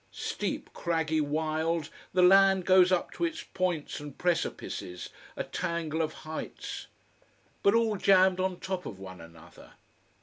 [0.09, 6.13] Steep, craggy, wild, the land goes up to its points and precipices, a tangle of
[6.25, 6.87] heights.
[7.61, 9.73] But all jammed on top of one another.